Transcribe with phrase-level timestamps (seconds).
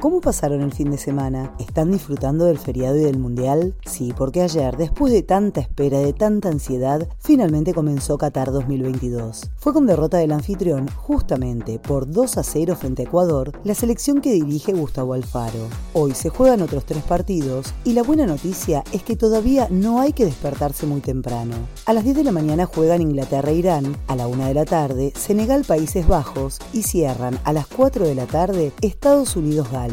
[0.00, 1.54] ¿Cómo pasaron el fin de semana?
[1.58, 3.74] ¿Están disfrutando del feriado y del mundial?
[3.84, 9.50] Sí, porque ayer, después de tanta espera, de tanta ansiedad, finalmente comenzó Qatar 2022.
[9.58, 14.22] Fue con derrota del anfitrión, justamente por 2 a 0 frente a Ecuador, la selección
[14.22, 15.68] que dirige Gustavo Alfaro.
[15.92, 20.14] Hoy se juegan otros tres partidos y la buena noticia es que todavía no hay
[20.14, 21.56] que despertarse muy temprano.
[21.84, 25.12] A las 10 de la mañana juegan Inglaterra-Irán, e a la 1 de la tarde
[25.14, 29.89] Senegal-Países Bajos y cierran a las 4 de la tarde Estados Unidos-Gales.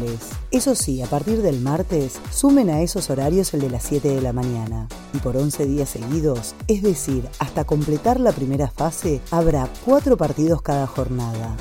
[0.50, 4.20] Eso sí, a partir del martes, sumen a esos horarios el de las 7 de
[4.20, 4.88] la mañana.
[5.12, 10.62] Y por 11 días seguidos, es decir, hasta completar la primera fase, habrá 4 partidos
[10.62, 11.56] cada jornada.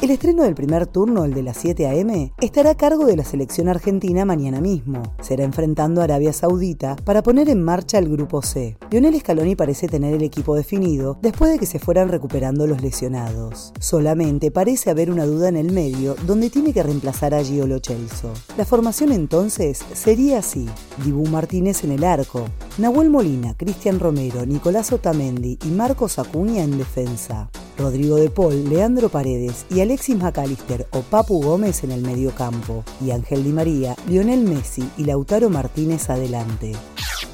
[0.00, 3.24] El estreno del primer turno, el de las 7 a.m., estará a cargo de la
[3.24, 5.02] selección argentina mañana mismo.
[5.20, 8.78] Será enfrentando a Arabia Saudita para poner en marcha el grupo C.
[8.92, 13.72] Lionel Scaloni parece tener el equipo definido después de que se fueran recuperando los lesionados.
[13.80, 17.80] Solamente parece haber una duda en el medio donde tiene que reemplazar a Gio Lo
[17.80, 18.32] Celso.
[18.56, 20.68] La formación entonces sería así:
[21.04, 22.44] Dibu Martínez en el arco,
[22.78, 27.50] Nahuel Molina, Cristian Romero, Nicolás Otamendi y Marcos Acuña en defensa.
[27.78, 32.84] Rodrigo de Paul, Leandro Paredes y Alexis McAllister o Papu Gómez en el medio campo,
[33.00, 36.72] y Ángel Di María, Lionel Messi y Lautaro Martínez adelante.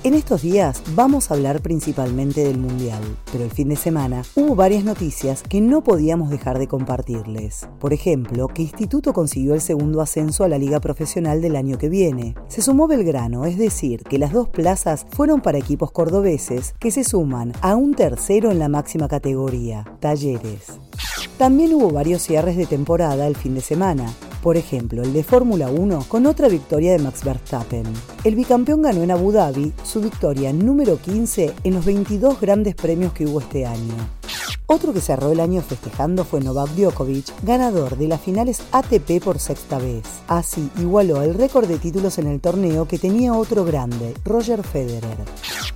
[0.05, 3.01] En estos días vamos a hablar principalmente del Mundial,
[3.33, 7.67] pero el fin de semana hubo varias noticias que no podíamos dejar de compartirles.
[7.81, 11.89] Por ejemplo, que Instituto consiguió el segundo ascenso a la Liga Profesional del año que
[11.89, 12.35] viene.
[12.49, 17.03] Se sumó Belgrano, es decir, que las dos plazas fueron para equipos cordobeses que se
[17.03, 20.81] suman a un tercero en la máxima categoría, Talleres.
[21.39, 24.13] También hubo varios cierres de temporada el fin de semana.
[24.45, 27.85] Por ejemplo, el de Fórmula 1 con otra victoria de Max Verstappen.
[28.25, 33.15] El bicampeón ganó en Abu Dhabi su victoria número 15 en los 22 grandes premios
[33.15, 33.95] que hubo este año.
[34.67, 39.39] Otro que cerró el año festejando fue Novak Djokovic, ganador de las finales ATP por
[39.39, 40.03] sexta vez.
[40.29, 45.25] Así igualó el récord de títulos en el torneo que tenía otro grande, Roger Federer.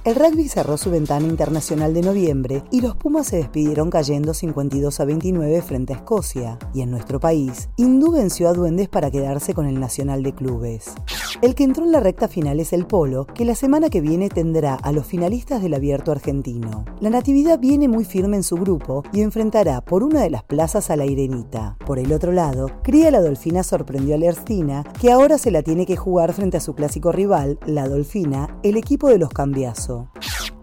[0.04, 5.00] El rugby cerró su ventana internacional de noviembre y los Pumas se despidieron cayendo 52
[5.00, 6.58] a 29 frente a Escocia.
[6.72, 10.94] Y en nuestro país, Hindú venció a Duendes para quedarse con el Nacional de Clubes.
[11.42, 14.28] El que entró en la recta final es el Polo, que la semana que viene
[14.28, 16.84] tendrá a los finalistas del Abierto Argentino.
[17.00, 20.90] La Natividad viene muy firme en su grupo y enfrentará por una de las plazas
[20.90, 21.76] a la Irenita.
[21.86, 25.62] Por el otro lado, Cría la Dolfina sorprendió a la Erstina, que ahora se la
[25.62, 29.97] tiene que jugar frente a su clásico rival, la Dolfina, el equipo de los Cambiazo.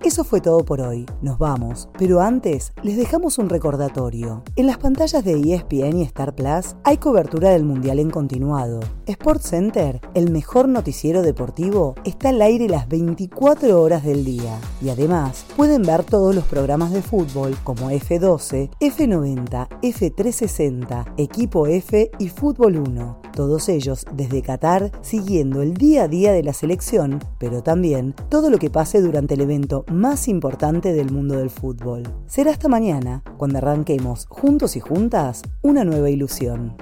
[0.06, 1.08] Eso fue todo por hoy.
[1.24, 1.90] Nos vamos.
[1.98, 4.44] Pero antes, les dejamos un recordatorio.
[4.56, 8.82] En las pantallas de ESPN y Star Plus hay cobertura del Mundial en continuado.
[9.08, 14.60] Sports Center, el mejor noticiero deportivo, está al aire las 24 horas del día.
[14.80, 22.12] Y además, pueden ver todos los programas de fútbol como F12, F90, F360, Equipo F
[22.20, 27.20] y Fútbol 1 todos ellos desde Qatar siguiendo el día a día de la selección,
[27.38, 32.04] pero también todo lo que pase durante el evento más importante del mundo del fútbol.
[32.26, 36.76] Será hasta mañana, cuando arranquemos juntos y juntas una nueva ilusión.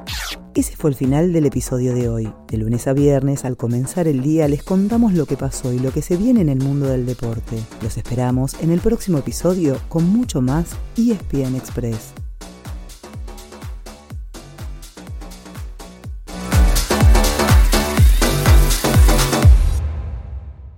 [0.55, 2.31] Ese fue el final del episodio de hoy.
[2.47, 5.91] De lunes a viernes, al comenzar el día, les contamos lo que pasó y lo
[5.91, 7.57] que se viene en el mundo del deporte.
[7.81, 12.13] Los esperamos en el próximo episodio con mucho más ESPN Express.